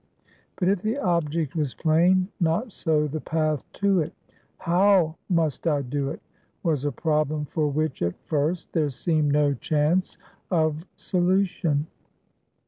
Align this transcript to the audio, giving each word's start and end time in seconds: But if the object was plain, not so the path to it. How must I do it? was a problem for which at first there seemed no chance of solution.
But 0.55 0.67
if 0.67 0.81
the 0.81 0.97
object 0.97 1.55
was 1.55 1.75
plain, 1.75 2.27
not 2.39 2.73
so 2.73 3.05
the 3.05 3.21
path 3.21 3.63
to 3.73 3.99
it. 4.01 4.13
How 4.57 5.15
must 5.29 5.67
I 5.67 5.83
do 5.83 6.09
it? 6.09 6.19
was 6.63 6.85
a 6.85 6.91
problem 6.91 7.45
for 7.45 7.67
which 7.67 8.01
at 8.01 8.17
first 8.25 8.73
there 8.73 8.89
seemed 8.89 9.31
no 9.31 9.53
chance 9.53 10.17
of 10.49 10.87
solution. 10.95 11.85